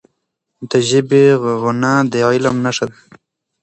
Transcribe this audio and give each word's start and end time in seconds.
د 0.69 0.71
ژبي 0.89 1.25
غنا 1.61 1.95
د 2.11 2.13
علم 2.29 2.55
نښه 2.65 2.85
ده. 2.89 2.97